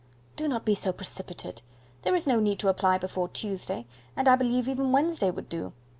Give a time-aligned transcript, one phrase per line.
[0.35, 1.61] "Do not be so precipitate;
[2.01, 3.85] there is no need to apply before Tuesday,
[4.15, 5.73] and I believe even Wednesday would do.